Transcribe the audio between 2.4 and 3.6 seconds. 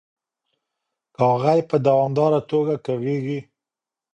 توګه کغیږي.